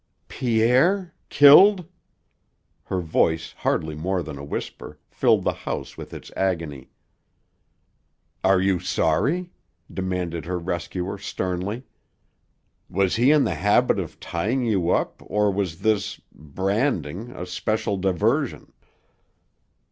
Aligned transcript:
"Pierre? 0.27 1.13
Killed?" 1.29 1.85
Her 2.85 3.01
voice, 3.01 3.53
hardly 3.59 3.93
more 3.93 4.23
than 4.23 4.39
a 4.39 4.43
whisper, 4.43 4.97
filled 5.11 5.43
the 5.43 5.53
house 5.53 5.95
with 5.95 6.11
its 6.11 6.31
agony. 6.35 6.89
"Are 8.43 8.59
you 8.59 8.79
sorry?" 8.79 9.51
demanded 9.93 10.45
her 10.45 10.57
rescuer 10.57 11.19
sternly. 11.19 11.83
"Was 12.89 13.17
he 13.17 13.29
in 13.29 13.43
the 13.43 13.53
habit 13.53 13.99
of 13.99 14.19
tying 14.19 14.65
you 14.65 14.89
up 14.89 15.21
or 15.23 15.51
was 15.51 15.81
this 15.81 16.19
branding 16.33 17.29
a 17.29 17.45
special 17.45 17.95
diversion?" 17.97 18.73